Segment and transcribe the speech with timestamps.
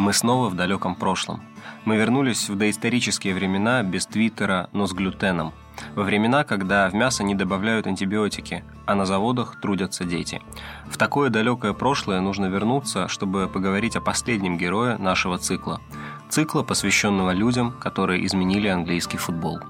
[0.00, 1.42] Мы снова в далеком прошлом.
[1.84, 5.52] Мы вернулись в доисторические времена без твиттера, но с глютеном.
[5.94, 10.40] Во времена, когда в мясо не добавляют антибиотики, а на заводах трудятся дети.
[10.88, 15.82] В такое далекое прошлое нужно вернуться, чтобы поговорить о последнем герое нашего цикла.
[16.30, 19.60] Цикла, посвященного людям, которые изменили английский футбол.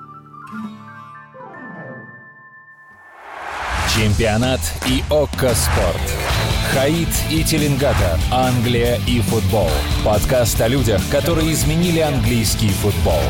[3.93, 6.40] Чемпионат и ОККО Спорт.
[6.73, 8.17] Хаид и Теленгата.
[8.31, 9.69] Англия и футбол.
[10.05, 13.21] Подкаст о людях, которые изменили английский футбол.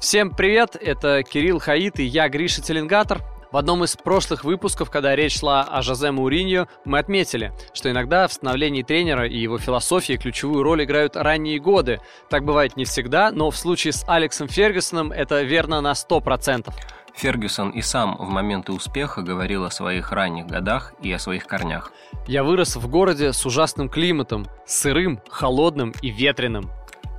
[0.00, 3.22] Всем привет, это Кирилл Хаид и я, Гриша Теленгатор.
[3.52, 8.26] В одном из прошлых выпусков, когда речь шла о Жозе Мауриньо, мы отметили, что иногда
[8.26, 12.00] в становлении тренера и его философии ключевую роль играют ранние годы.
[12.28, 16.72] Так бывает не всегда, но в случае с Алексом Фергюсоном это верно на 100%.
[17.14, 21.92] Фергюсон и сам в моменты успеха говорил о своих ранних годах и о своих корнях.
[22.26, 26.70] Я вырос в городе с ужасным климатом, сырым, холодным и ветреным.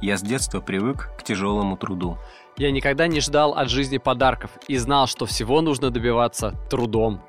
[0.02, 2.18] Я с детства привык к тяжелому труду.
[2.58, 7.22] Я никогда не ждал от жизни подарков и знал, что всего нужно добиваться трудом.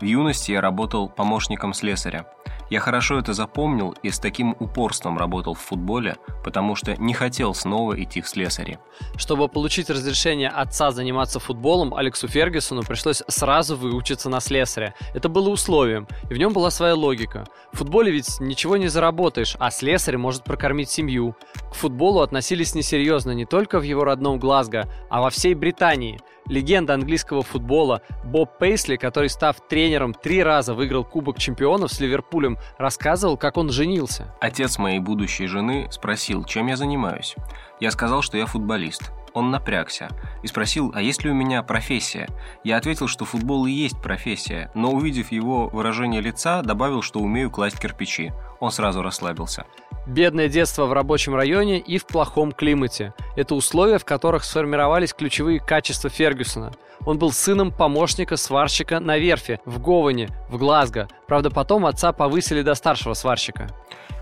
[0.00, 2.26] В юности я работал помощником слесаря.
[2.68, 7.54] Я хорошо это запомнил и с таким упорством работал в футболе, потому что не хотел
[7.54, 8.78] снова идти в слесари.
[9.16, 14.94] Чтобы получить разрешение отца заниматься футболом, Алексу Фергюсону пришлось сразу выучиться на слесаря.
[15.14, 17.44] Это было условием, и в нем была своя логика.
[17.72, 21.36] В футболе ведь ничего не заработаешь, а слесарь может прокормить семью.
[21.70, 26.94] К футболу относились несерьезно не только в его родном Глазго, а во всей Британии– Легенда
[26.94, 33.36] английского футбола Боб Пейсли, который, став тренером, три раза выиграл Кубок чемпионов с Ливерпулем, рассказывал,
[33.36, 34.34] как он женился.
[34.40, 37.34] Отец моей будущей жены спросил, чем я занимаюсь.
[37.80, 39.12] Я сказал, что я футболист.
[39.36, 40.08] Он напрягся
[40.42, 42.26] и спросил, а есть ли у меня профессия.
[42.64, 47.50] Я ответил, что футбол и есть профессия, но увидев его выражение лица, добавил, что умею
[47.50, 48.32] класть кирпичи.
[48.60, 49.66] Он сразу расслабился.
[50.06, 53.12] Бедное детство в рабочем районе и в плохом климате.
[53.36, 56.72] Это условия, в которых сформировались ключевые качества Фергюсона.
[57.04, 61.08] Он был сыном помощника сварщика на верфи в Говане, в Глазго.
[61.26, 63.68] Правда, потом отца повысили до старшего сварщика.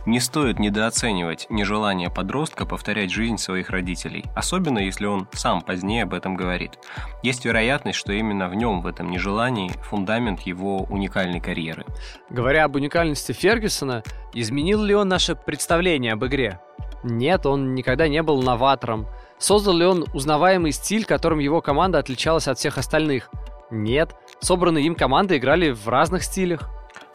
[0.06, 6.12] Не стоит недооценивать нежелание подростка повторять жизнь своих родителей, особенно если он сам позднее об
[6.12, 6.78] этом говорит.
[7.22, 11.86] Есть вероятность, что именно в нем, в этом нежелании, фундамент его уникальной карьеры.
[12.28, 14.02] Говоря об уникальности Фергюсона,
[14.34, 16.60] изменил ли он наше представление об игре?
[17.02, 19.06] Нет, он никогда не был новатором.
[19.38, 23.30] Создал ли он узнаваемый стиль, которым его команда отличалась от всех остальных?
[23.70, 24.14] Нет.
[24.40, 26.68] Собранные им команды играли в разных стилях.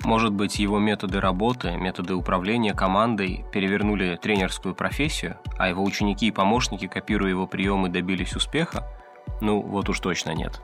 [0.03, 6.31] Может быть, его методы работы, методы управления командой перевернули тренерскую профессию, а его ученики и
[6.31, 8.87] помощники, копируя его приемы, добились успеха?
[9.41, 10.61] Ну, вот уж точно нет.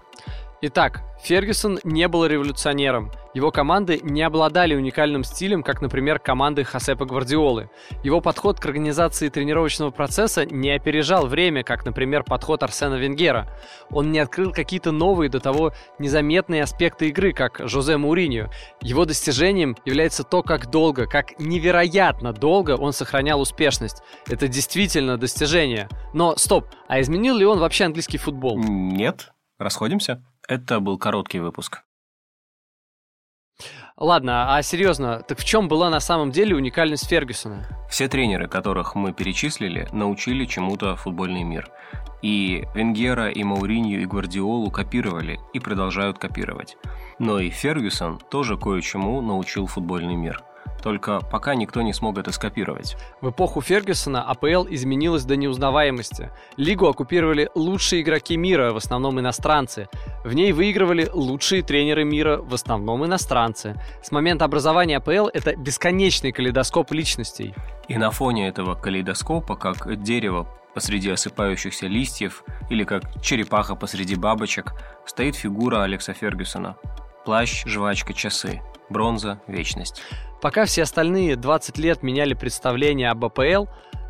[0.61, 3.11] Итак, Фергюсон не был революционером.
[3.33, 7.69] Его команды не обладали уникальным стилем, как, например, команды Хосепа Гвардиолы.
[8.03, 13.51] Его подход к организации тренировочного процесса не опережал время, как, например, подход Арсена Венгера.
[13.89, 18.49] Он не открыл какие-то новые до того незаметные аспекты игры, как Жозе Мауриньо.
[18.81, 24.01] Его достижением является то, как долго, как невероятно долго он сохранял успешность.
[24.27, 25.89] Это действительно достижение.
[26.13, 28.57] Но стоп, а изменил ли он вообще английский футбол?
[28.57, 29.31] Нет.
[29.57, 30.21] Расходимся?
[30.47, 31.81] Это был короткий выпуск.
[33.97, 37.65] Ладно, а серьезно, так в чем была на самом деле уникальность Фергюсона?
[37.89, 41.71] Все тренеры, которых мы перечислили, научили чему-то футбольный мир.
[42.21, 46.77] И Венгера, и Мауринью, и Гвардиолу копировали и продолжают копировать.
[47.19, 50.43] Но и Фергюсон тоже кое-чему научил футбольный мир–
[50.85, 52.95] только пока никто не смог это скопировать.
[53.19, 56.29] В эпоху Фергюсона АПЛ изменилась до неузнаваемости.
[56.57, 59.89] Лигу оккупировали лучшие игроки мира, в основном иностранцы.
[60.23, 63.73] В ней выигрывали лучшие тренеры мира, в основном иностранцы.
[64.03, 67.55] С момента образования АПЛ это бесконечный калейдоскоп личностей.
[67.87, 74.73] И на фоне этого калейдоскопа, как дерево посреди осыпающихся листьев или как черепаха посреди бабочек,
[75.07, 76.77] стоит фигура Алекса Фергюсона.
[77.25, 78.61] Плащ, жвачка, часы.
[78.89, 80.01] Бронза, вечность.
[80.41, 83.65] Пока все остальные 20 лет меняли представление об АПЛ,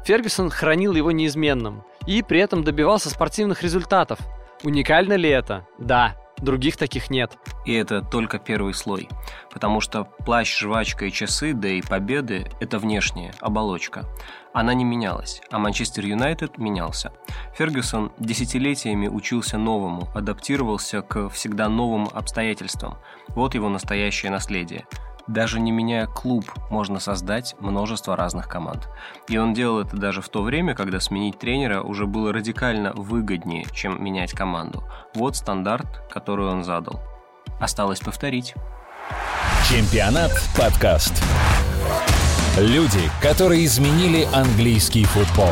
[0.06, 4.20] Фергюсон хранил его неизменным и при этом добивался спортивных результатов.
[4.64, 5.66] Уникально ли это?
[5.80, 7.38] Да, других таких нет.
[7.66, 9.10] И это только первый слой,
[9.52, 14.06] потому что плащ, жвачка и часы, да и победы– это внешняя оболочка.
[14.54, 17.12] Она не менялась, а Манчестер Юнайтед менялся.
[17.58, 22.98] Фергюсон десятилетиями учился новому, адаптировался к всегда новым обстоятельствам.
[23.30, 24.86] Вот его настоящее наследие–
[25.28, 28.90] даже не меняя клуб, можно создать множество разных команд.
[29.28, 33.66] И он делал это даже в то время, когда сменить тренера уже было радикально выгоднее,
[33.74, 34.84] чем менять команду.
[35.14, 37.02] Вот стандарт, который он задал.
[37.60, 38.54] Осталось повторить.
[39.70, 41.24] Чемпионат подкаст.
[42.58, 45.50] Люди, которые изменили английский футбол.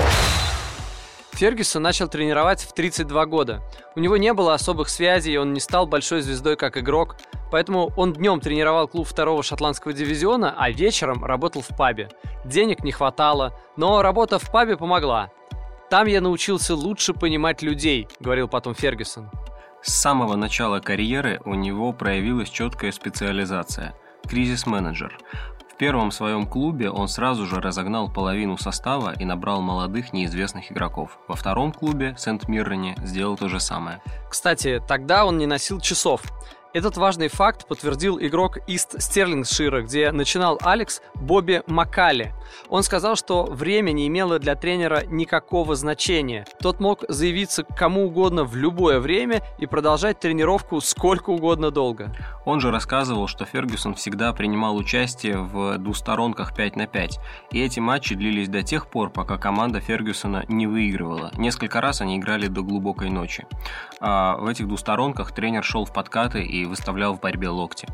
[1.34, 3.62] Фергюсон начал тренировать в 32 года.
[3.96, 7.16] У него не было особых связей, он не стал большой звездой как игрок,
[7.52, 12.10] поэтому он днем тренировал клуб второго шотландского дивизиона, а вечером работал в пабе.
[12.46, 15.32] Денег не хватало, но работа в пабе помогла.
[15.90, 19.30] «Там я научился лучше понимать людей»,— говорил потом Фергюсон.
[19.82, 23.94] С самого начала карьеры у него проявилась четкая специализация–
[24.28, 25.18] кризис-менеджер.
[25.84, 31.20] Первом своем клубе он сразу же разогнал половину состава и набрал молодых неизвестных игроков.
[31.28, 34.02] Во втором клубе, Сент-Миррене, сделал то же самое.
[34.30, 36.22] Кстати, тогда он не носил часов.
[36.74, 42.34] Этот важный факт подтвердил игрок Ист Стерлингшира, где начинал Алекс Бобби Маккали.
[42.68, 46.48] Он сказал, что время не имело для тренера никакого значения.
[46.60, 52.12] Тот мог заявиться кому угодно в любое время и продолжать тренировку сколько угодно долго.
[52.44, 57.20] Он же рассказывал, что Фергюсон всегда принимал участие в двусторонках 5 на 5,
[57.52, 61.31] и эти матчи длились до тех пор, пока команда Фергюсона не выигрывала.
[61.38, 63.46] Несколько раз они играли до глубокой ночи.
[64.00, 67.88] А в этих двусторонках тренер шел в подкаты и выставлял в борьбе локти.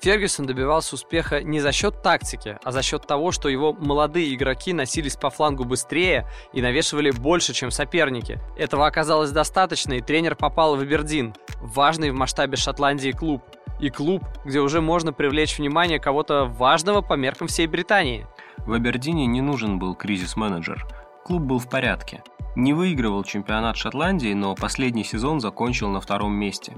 [0.00, 4.74] Фергюсон добивался успеха не за счет тактики, а за счет того, что его молодые игроки
[4.74, 8.38] носились по флангу быстрее и навешивали больше, чем соперники.
[8.58, 13.42] Этого оказалось достаточно, и тренер попал в Эбердин, важный в масштабе Шотландии клуб.
[13.80, 18.26] И клуб, где уже можно привлечь внимание кого-то важного по меркам всей Британии.
[18.58, 20.86] В Абердине не нужен был кризис-менеджер.
[21.24, 22.22] Клуб был в порядке.
[22.56, 26.72] Не выигрывал чемпионат Шотландии, но последний сезон закончил на втором месте.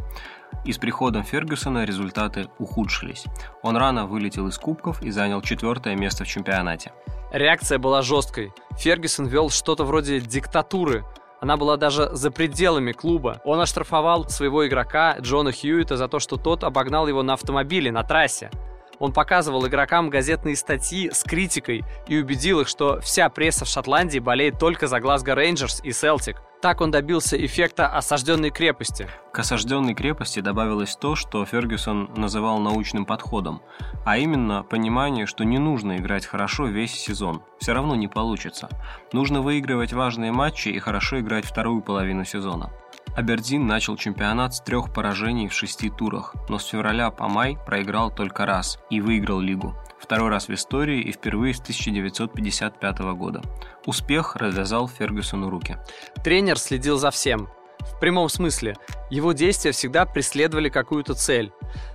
[0.65, 3.25] И с приходом Фергюсона результаты ухудшились.
[3.63, 6.93] Он рано вылетел из кубков и занял четвертое место в чемпионате.
[7.33, 8.53] Реакция была жесткой.
[8.79, 11.05] Фергюсон вел что-то вроде диктатуры.
[11.41, 13.41] Она была даже за пределами клуба.
[13.45, 18.03] Он оштрафовал своего игрока Джона Хьюита за то, что тот обогнал его на автомобиле на
[18.03, 18.51] трассе.
[18.99, 24.19] Он показывал игрокам газетные статьи с критикой и убедил их, что вся пресса в Шотландии
[24.19, 26.41] болеет только за Глазго Рейнджерс и Селтик.
[26.67, 29.09] Так он добился эффекта осажденной крепости.
[29.33, 33.63] К осажденной крепости добавилось то, что Фергюсон называл научным подходом,
[34.05, 38.69] а именно понимание, что не нужно играть хорошо весь сезон, все равно не получится.
[39.13, 42.73] Нужно выигрывать важные матчи и хорошо играть вторую половину сезона.
[43.17, 48.11] Абердин начал чемпионат с трех поражений в шести турах, но с февраля по май проиграл
[48.11, 49.77] только раз и выиграл лигу.
[49.99, 53.43] Второй раз в истории и впервые с 1955 года.
[53.87, 55.79] Успех развязал Фергюсону руки.
[56.23, 57.49] Тренер следил за всем.
[57.81, 58.77] В прямом смысле.
[59.11, 61.53] Его действия всегда преследовали какую-то цель.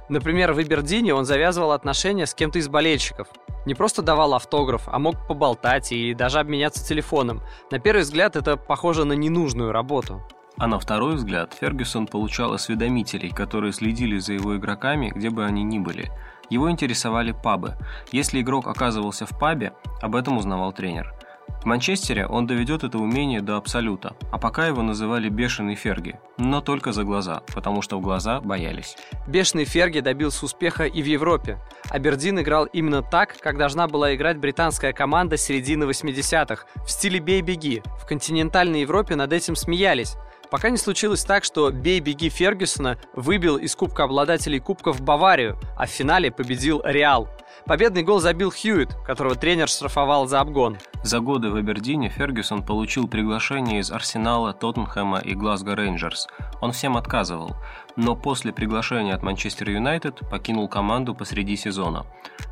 [0.10, 3.28] Например, в Абердине он завязывал отношения с кем-то из болельщиков.
[3.66, 7.42] Не просто давал автограф, а мог поболтать и даже обменяться телефоном.
[7.70, 10.24] На первый взгляд это похоже на ненужную работу.
[10.58, 15.64] А на второй взгляд Фергюсон получал осведомителей, которые следили за его игроками, где бы они
[15.64, 16.12] ни были.
[16.52, 17.78] Его интересовали пабы.
[18.12, 19.72] Если игрок оказывался в пабе,
[20.02, 21.16] об этом узнавал тренер.
[21.62, 26.60] В Манчестере он доведет это умение до абсолюта, а пока его называли «бешеный Ферги», но
[26.60, 28.98] только за глаза, потому что в глаза боялись.
[29.28, 31.60] Бешеный Ферги добился успеха и в Европе.
[31.90, 37.82] Абердин играл именно так, как должна была играть британская команда середины 80-х, в стиле «бей-беги».
[38.02, 40.18] В континентальной Европе над этим смеялись.
[40.52, 45.90] Пока не случилось так, что бей-беги Фергюсона выбил из кубка обладателей кубков Баварию, а в
[45.90, 47.30] финале победил Реал.
[47.66, 50.78] Победный гол забил Хьюит, которого тренер штрафовал за обгон.
[51.04, 56.28] За годы в Абердине Фергюсон получил приглашение из Арсенала, Тоттенхэма и Глазго Рейнджерс.
[56.60, 57.56] Он всем отказывал,
[57.96, 62.06] но после приглашения от Манчестер Юнайтед покинул команду посреди сезона.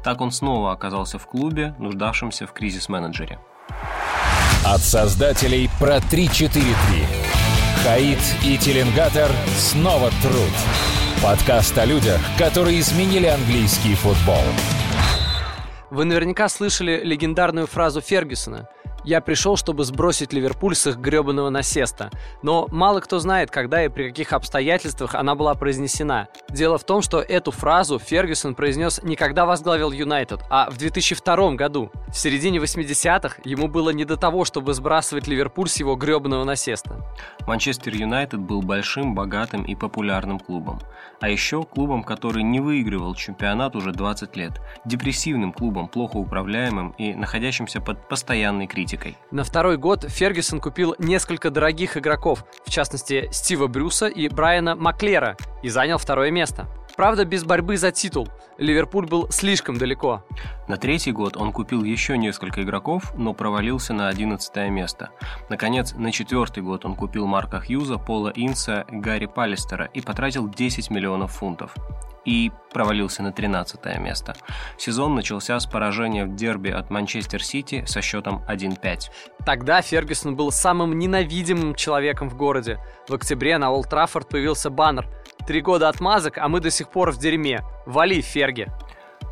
[0.06, 3.40] Так он снова оказался в клубе, нуждавшемся в кризис-менеджере.
[4.66, 7.39] От создателей про 3-4-3.
[7.84, 10.52] Хаид и Теленгатор снова труд.
[11.24, 14.44] Подкаст о людях, которые изменили английский футбол.
[15.90, 18.68] Вы наверняка слышали легендарную фразу Фергюсона–
[19.10, 22.12] я пришел, чтобы сбросить Ливерпуль с их гребаного насеста.
[22.44, 26.28] Но мало кто знает, когда и при каких обстоятельствах она была произнесена.
[26.50, 31.54] Дело в том, что эту фразу Фергюсон произнес не когда возглавил Юнайтед, а в 2002
[31.54, 31.92] году.
[32.10, 37.04] В середине 80-х ему было не до того, чтобы сбрасывать Ливерпуль с его гребаного насеста.
[37.48, 40.80] Манчестер Юнайтед был большим, богатым и популярным клубом.
[41.20, 44.62] А еще клубом, который не выигрывал чемпионат уже 20 лет.
[44.86, 49.18] Депрессивным клубом, плохо управляемым и находящимся под постоянной критикой критикой.
[49.32, 55.38] На второй год Фергюсон купил несколько дорогих игроков, в частности Стива Брюса и Брайана Маклера,
[55.64, 56.68] и занял второе место.
[57.00, 58.28] Правда, без борьбы за титул.
[58.58, 60.26] Ливерпуль был слишком далеко.
[60.68, 65.12] На третий год он купил еще несколько игроков, но провалился на 11 место.
[65.48, 70.90] Наконец, на четвертый год он купил Марка Хьюза, Пола Инса, Гарри Паллистера и потратил 10
[70.90, 71.74] миллионов фунтов
[72.26, 74.36] и провалился на 13 место.
[74.78, 79.10] Сезон начался с поражения в дерби от Манчестер Сити со счетом 1-5.
[79.46, 82.78] Тогда Фергюсон был самым ненавидимым человеком в городе.
[83.08, 85.08] В октябре на Олд Траффорд появился баннер
[85.50, 87.64] «Три года отмазок, а мы до сих пор в дерьме.
[87.88, 88.68] Вали, Ферги!»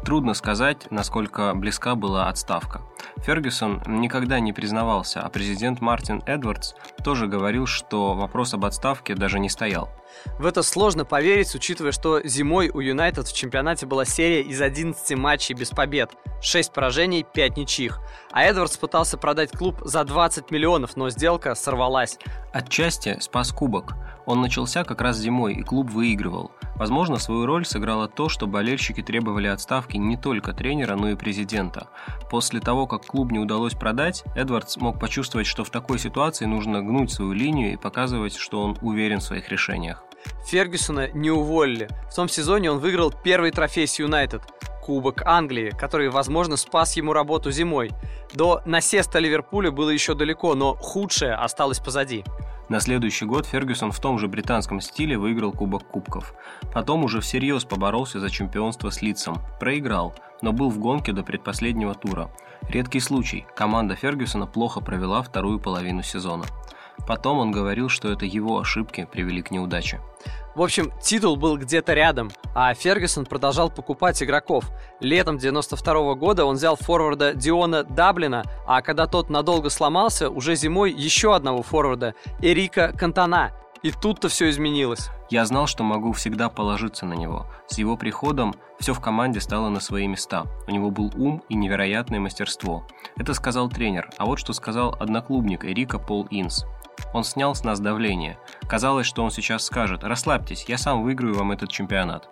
[0.08, 2.80] Трудно сказать, насколько близка была отставка.
[3.18, 9.38] Фергюсон никогда не признавался, а президент Мартин Эдвардс тоже говорил, что вопрос об отставке даже
[9.38, 9.90] не стоял.
[10.40, 15.18] В это сложно поверить, учитывая, что зимой у Юнайтед в чемпионате была серия из 11
[15.18, 16.12] матчей без побед,
[16.42, 18.00] 6 поражений, 5 ничьих.
[18.32, 22.18] А Эдвардс пытался продать клуб за 20 миллионов, но сделка сорвалась.
[22.54, 23.96] Отчасти спас кубок.
[24.26, 26.52] Он начался как раз зимой, и клуб выигрывал.
[26.78, 31.88] Возможно, свою роль сыграло то, что болельщики требовали отставки не только тренера, но и президента.
[32.30, 36.82] После того, как клуб не удалось продать, Эдвардс мог почувствовать, что в такой ситуации нужно
[36.82, 40.04] гнуть свою линию и показывать, что он уверен в своих решениях.
[40.46, 41.90] Фергюсона не уволили.
[42.12, 44.42] В том сезоне он выиграл первый трофей с Юнайтед–
[44.88, 47.92] Кубок Англии, который, возможно, спас ему работу зимой.
[48.34, 52.24] До насеста Ливерпуля было еще далеко, но худшее осталось позади.
[52.70, 56.34] На следующий год Фергюсон в том же британском стиле выиграл Кубок Кубков.
[56.74, 59.40] Потом уже всерьез поборолся за чемпионство с Лицом.
[59.60, 62.30] Проиграл, но был в гонке до предпоследнего тура.
[62.70, 63.46] Редкий случай.
[63.58, 66.46] Команда Фергюсона плохо провела вторую половину сезона.
[67.06, 70.02] Потом он говорил, что это его ошибки привели к неудаче.
[70.56, 74.66] В общем, титул был где-то рядом, а Фергюсон продолжал покупать игроков.
[75.00, 80.92] Летом 92 года он взял форварда Диона Даблина, а когда тот надолго сломался, уже зимой
[80.92, 83.52] еще одного форварда, Эрика Кантана.
[83.84, 85.10] И тут-то все изменилось.
[85.30, 87.46] Я знал, что могу всегда положиться на него.
[87.68, 90.46] С его приходом все в команде стало на свои места.
[90.68, 92.88] У него был ум и невероятное мастерство.
[93.18, 96.66] Это сказал тренер, а вот что сказал одноклубник Эрика Пол Инс.
[97.14, 98.38] Он снял с нас давление.
[98.68, 102.30] Казалось, что он сейчас скажет «Расслабьтесь, я сам выиграю вам этот чемпионат».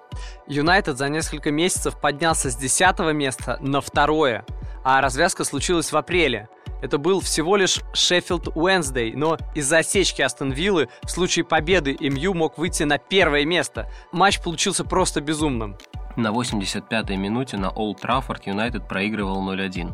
[0.47, 4.45] Юнайтед за несколько месяцев поднялся с 10 места на второе,
[4.83, 6.49] а развязка случилась в апреле.
[6.81, 12.33] Это был всего лишь Шеффилд Уэнсдей, но из-за осечки Астон Виллы в случае победы МЮ
[12.33, 13.89] мог выйти на первое место.
[14.11, 15.77] Матч получился просто безумным.
[16.15, 19.93] На 85-й минуте на Олд Траффорд Юнайтед проигрывал 0-1.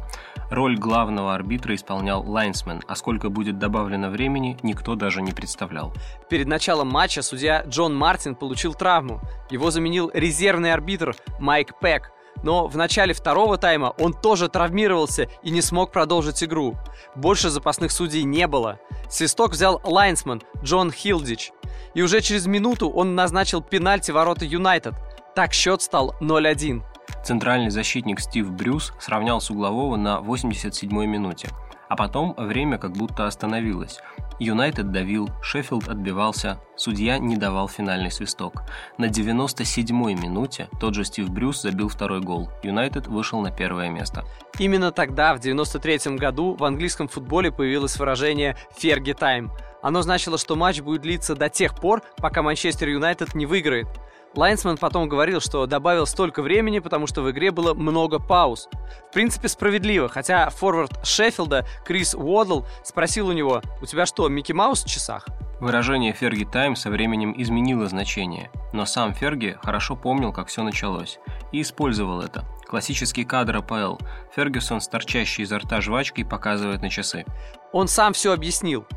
[0.52, 5.94] Роль главного арбитра исполнял лайнсмен, а сколько будет добавлено времени, никто даже не представлял.
[6.30, 9.20] Перед началом матча судья Джон Мартин получил травму.
[9.50, 12.12] Его заменил резервный арбитр Майк Пэк.
[12.44, 16.76] Но в начале второго тайма он тоже травмировался и не смог продолжить игру.
[17.16, 18.80] Больше запасных судей не было.
[19.10, 21.52] Свисток взял лайнсмен Джон Хилдич.
[21.94, 24.94] И уже через минуту он назначил пенальти ворота Юнайтед.
[25.34, 26.82] Так счет стал 0-1.
[27.24, 31.50] Центральный защитник Стив Брюс сравнял с углового на 87-й минуте.
[31.88, 34.00] А потом время как будто остановилось.
[34.40, 38.64] Юнайтед давил, Шеффилд отбивался, судья не давал финальный свисток.
[38.98, 42.50] На 97-й минуте тот же Стив Брюс забил второй гол.
[42.64, 44.26] Юнайтед вышел на первое место.
[44.60, 49.52] Именно тогда, в 93 году, в английском футболе появилось выражение «Ферги тайм».
[49.82, 53.88] Оно значило, что матч будет длиться до тех пор, пока Манчестер Юнайтед не выиграет.
[54.36, 58.70] Лайнсман потом говорил, что добавил столько времени, потому что в игре было много пауз.
[59.10, 64.54] В принципе, справедливо, хотя форвард Шеффилда Крис Уодл спросил у него, «У тебя что, Микки
[64.54, 65.28] Маус в часах?»
[65.60, 71.20] Выражение «Fergie Time» со временем изменило значение, но сам Ферги хорошо помнил, как все началось,
[71.52, 72.46] и использовал это.
[72.68, 73.98] Классический кадр АПЛ.
[74.34, 77.26] Фергюсон с торчащей изо рта жвачкой показывает на часы.
[77.74, 78.88] Он сам все объяснил.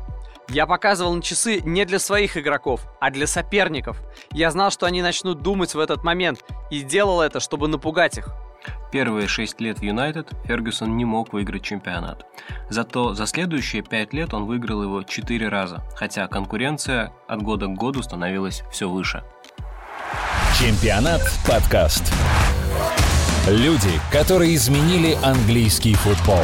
[0.49, 4.01] Я показывал на часы не для своих игроков, а для соперников.
[4.31, 8.29] Я знал, что они начнут думать в этот момент, и делал это, чтобы напугать их.
[8.91, 12.25] Первые шесть лет в Юнайтед Фергюсон не мог выиграть чемпионат.
[12.69, 17.73] Зато за следующие пять лет он выиграл его четыре раза, хотя конкуренция от года к
[17.73, 19.23] году становилась все выше.
[20.57, 22.03] Чемпионат подкаст.
[23.47, 26.41] Люди, которые изменили английский футбол.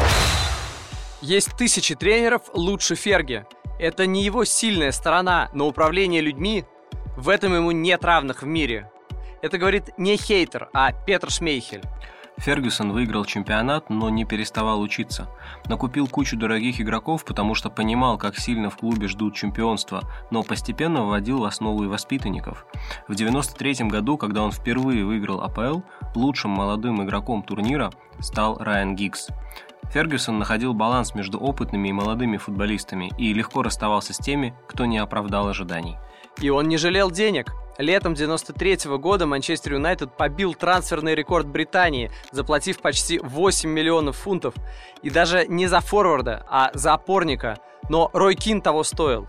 [1.21, 3.45] Есть тысячи тренеров лучше Ферги–
[3.81, 6.65] это не его сильная сторона, но управление людьми
[7.17, 8.91] в этом ему нет равных в мире.
[9.41, 11.81] Это говорит не хейтер, а Петр Шмейхель.
[12.37, 15.29] Фергюсон выиграл чемпионат, но не переставал учиться.
[15.65, 21.03] Накупил кучу дорогих игроков, потому что понимал, как сильно в клубе ждут чемпионства, но постепенно
[21.03, 22.67] вводил в основу и воспитанников.
[23.07, 25.81] В 93 году, когда он впервые выиграл АПЛ,
[26.13, 29.29] лучшим молодым игроком турнира стал Райан Гиггс.
[29.89, 34.97] Фергюсон находил баланс между опытными и молодыми футболистами и легко расставался с теми, кто не
[34.97, 35.97] оправдал ожиданий.
[36.39, 37.53] И он не жалел денег.
[37.77, 44.53] Летом 93 -го года Манчестер Юнайтед побил трансферный рекорд Британии, заплатив почти 8 миллионов фунтов.
[45.01, 47.57] И даже не за форварда, а за опорника.
[47.89, 49.27] Но Рой Кин того стоил.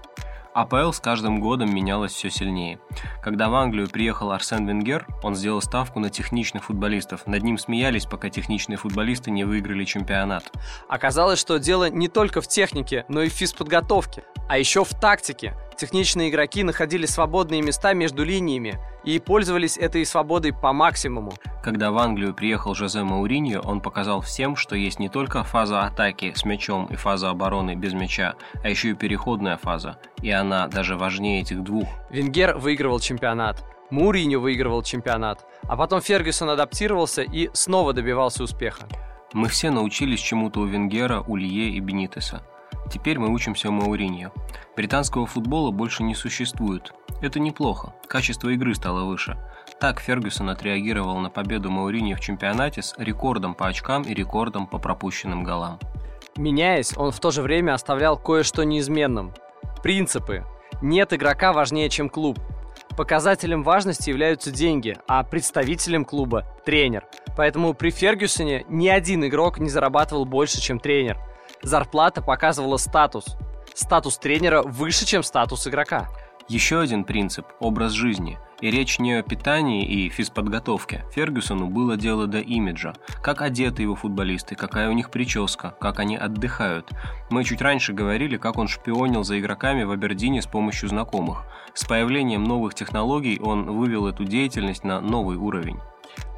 [0.54, 2.78] АПЛ с каждым годом менялась все сильнее.
[3.22, 7.26] Когда в Англию приехал Арсен Венгер, он сделал ставку на техничных футболистов.
[7.26, 10.52] Над ним смеялись, пока техничные футболисты не выиграли чемпионат.
[10.88, 15.54] Оказалось, что дело не только в технике, но и в физподготовке, а еще в тактике.
[15.78, 21.32] Техничные игроки находили свободные места между линиями и пользовались этой свободой по максимуму.
[21.62, 26.32] Когда в Англию приехал Жозе Мауриньо, он показал всем, что есть не только фаза атаки
[26.34, 29.98] с мячом и фаза обороны без мяча, а еще и переходная фаза.
[30.22, 31.88] И она даже важнее этих двух.
[32.10, 33.64] Венгер выигрывал чемпионат.
[33.90, 35.44] Муриньо выигрывал чемпионат.
[35.68, 38.88] А потом Фергюсон адаптировался и снова добивался успеха.
[39.32, 42.42] Мы все научились чему-то у Венгера, Улье и Бенитеса.
[42.90, 44.32] Теперь мы учимся у Мауриньо.
[44.76, 46.92] Британского футбола больше не существует.
[47.22, 47.94] Это неплохо.
[48.06, 49.38] Качество игры стало выше.
[49.80, 54.78] Так Фергюсон отреагировал на победу Мауриньо в чемпионате с рекордом по очкам и рекордом по
[54.78, 55.78] пропущенным голам.
[56.36, 59.32] Меняясь, он в то же время оставлял кое-что неизменным.
[59.82, 60.44] Принципы.
[60.82, 62.38] Нет игрока важнее, чем клуб.
[62.96, 67.06] Показателем важности являются деньги, а представителем клуба– тренер.
[67.36, 71.18] Поэтому при Фергюсоне ни один игрок не зарабатывал больше, чем тренер–
[71.62, 73.36] зарплата показывала статус.
[73.74, 76.08] Статус тренера выше, чем статус игрока.
[76.48, 78.38] Еще один принцип– образ жизни.
[78.60, 81.04] И речь не о питании и физподготовке.
[81.12, 82.94] Фергюсону было дело до имиджа.
[83.22, 86.90] Как одеты его футболисты, какая у них прическа, как они отдыхают.
[87.30, 91.44] Мы чуть раньше говорили, как он шпионил за игроками в Абердине с помощью знакомых.
[91.74, 95.78] С появлением новых технологий он вывел эту деятельность на новый уровень.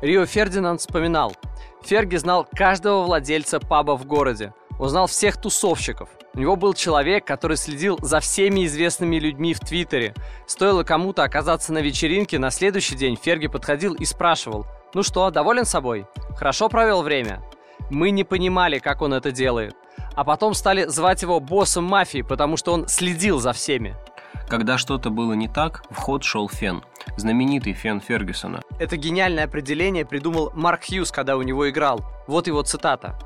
[0.00, 1.34] Рио Фердинанд вспоминал.
[1.82, 6.08] Ферги знал каждого владельца паба в городе– узнал всех тусовщиков.
[6.34, 10.14] У него был человек, который следил за всеми известными людьми в Твиттере.
[10.46, 15.64] Стоило кому-то оказаться на вечеринке, на следующий день Ферги подходил и спрашивал, «Ну что, доволен
[15.64, 16.06] собой?
[16.36, 17.42] Хорошо провел время?»
[17.90, 19.76] Мы не понимали, как он это делает.
[20.14, 23.94] А потом стали звать его боссом мафии, потому что он следил за всеми.
[24.48, 26.82] Когда что-то было не так, в ход шел Фен,
[27.16, 28.62] знаменитый Фен Фергюсона.
[28.78, 32.00] Это гениальное определение придумал Марк Хьюз, когда у него играл.
[32.26, 33.18] Вот его цитата.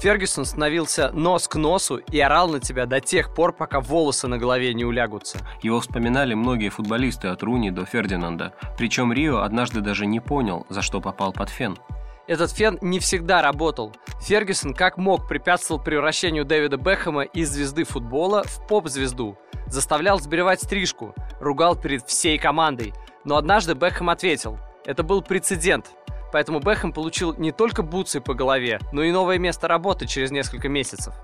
[0.00, 4.38] Фергюсон становился нос к носу и орал на тебя до тех пор, пока волосы на
[4.38, 5.38] голове не улягутся.
[5.62, 8.54] Его вспоминали многие футболисты от Руни до Фердинанда.
[8.76, 11.78] Причем Рио однажды даже не понял, за что попал под фен.
[12.26, 13.94] Этот фен не всегда работал.
[14.20, 19.36] Фергюсон как мог препятствовал превращению Дэвида Бекхэма из звезды футбола в поп-звезду.
[19.66, 22.92] Заставлял сбривать стрижку, ругал перед всей командой.
[23.24, 24.58] Но однажды Бекхэм ответил.
[24.84, 25.92] Это был прецедент.
[26.32, 30.68] Поэтому Бэхэм получил не только бутсы по голове, но и новое место работы через несколько
[30.68, 31.14] месяцев.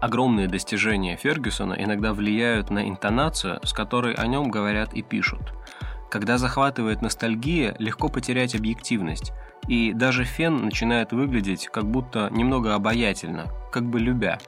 [0.00, 5.54] Огромные достижения Фергюсона иногда влияют на интонацию, с которой о нем говорят и пишут.
[6.10, 9.32] Когда захватывает ностальгия, легко потерять объективность,
[9.68, 14.38] и даже фен начинает выглядеть как будто немного обаятельно, как бы любя.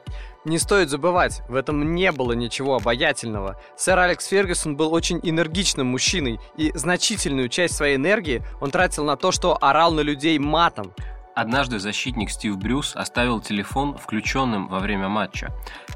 [0.45, 3.57] Не стоит забывать, в этом не было ничего обаятельного.
[3.77, 9.15] Сэр Алекс Фергюсон был очень энергичным мужчиной, и значительную часть своей энергии он тратил на
[9.15, 10.91] то, что орал на людей матом.
[11.35, 15.51] Однажды защитник Стив Брюс оставил телефон включенным во время матча.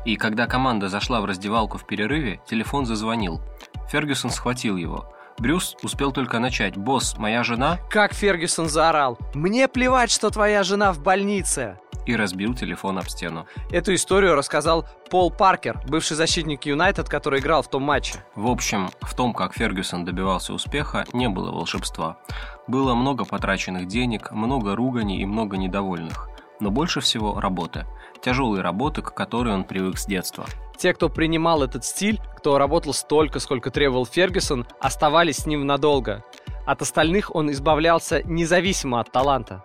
[0.05, 3.41] И когда команда зашла в раздевалку в перерыве, телефон зазвонил.
[3.91, 5.13] Фергюсон схватил его.
[5.39, 6.75] Брюс успел только начать.
[6.77, 9.17] «Босс, моя жена...» Как Фергюсон заорал.
[9.33, 13.45] «Мне плевать, что твоя жена в больнице!» и разбил телефон об стену.
[13.69, 18.23] Эту историю рассказал Пол Паркер, бывший защитник Юнайтед, который играл в том матче.
[18.35, 22.17] В общем, в том, как Фергюсон добивался успеха, не было волшебства.
[22.65, 26.29] Было много потраченных денег, много руганий и много недовольных.
[26.59, 27.85] Но больше всего работы.
[28.21, 30.45] Тяжелые работы, к которой он привык с детства.
[30.77, 36.23] Те, кто принимал этот стиль, кто работал столько, сколько требовал Фергюсон, оставались с ним надолго.
[36.65, 39.63] От остальных он избавлялся независимо от таланта.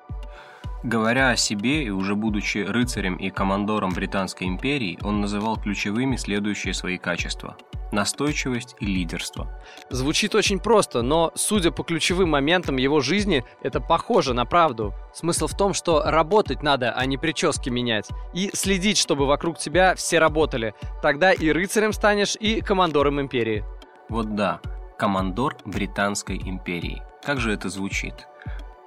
[0.83, 6.75] Говоря о себе и уже будучи рыцарем и командором Британской империи, он называл ключевыми следующие
[6.75, 7.57] свои качества–
[7.92, 9.49] настойчивость и лидерство.
[9.90, 14.95] Звучит очень просто, но, судя по ключевым моментам его жизни, это похоже на правду.
[15.14, 18.09] Смысл в том, что работать надо, а не прически менять.
[18.35, 20.75] И следить, чтобы вокруг тебя все работали.
[21.03, 23.64] Тогда и рыцарем станешь, и командором империи.
[24.09, 24.61] Вот да,
[24.99, 27.03] командор Британской империи.
[27.23, 28.27] Как же это звучит?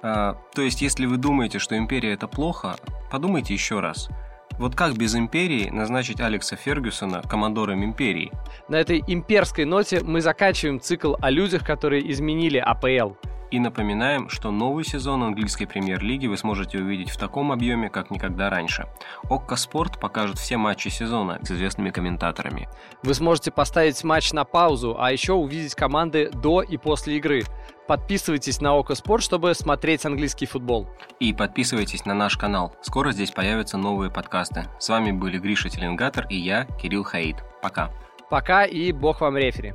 [0.08, 2.76] А, то есть, если вы думаете, что империя это плохо,
[3.10, 4.08] подумайте еще раз.
[4.56, 8.30] Вот как без империи назначить Алекса Фергюсона командором империи?
[8.68, 13.14] На этой имперской ноте мы заканчиваем цикл о людях, которые изменили АПЛ.
[13.50, 18.50] И напоминаем, что новый сезон английской премьер-лиги вы сможете увидеть в таком объеме, как никогда
[18.50, 18.86] раньше.
[19.30, 22.68] Окко Спорт покажет все матчи сезона с известными комментаторами.
[23.02, 27.44] Вы сможете поставить матч на паузу, а еще увидеть команды до и после игры.
[27.86, 30.88] Подписывайтесь на Око Спорт, чтобы смотреть английский футбол.
[31.20, 32.74] И подписывайтесь на наш канал.
[32.82, 34.64] Скоро здесь появятся новые подкасты.
[34.80, 37.36] С вами были Гриша Теленгатор и я, Кирилл Хаид.
[37.62, 37.92] Пока.
[38.28, 39.74] Пока и бог вам рефери.